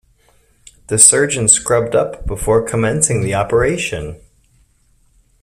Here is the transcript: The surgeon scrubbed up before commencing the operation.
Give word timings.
The 0.87 0.97
surgeon 0.97 1.47
scrubbed 1.47 1.95
up 1.95 2.25
before 2.25 2.63
commencing 2.63 3.21
the 3.21 3.35
operation. 3.35 4.19